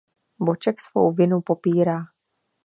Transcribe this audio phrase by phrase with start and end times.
[0.39, 2.01] Boček svou vinu popírá.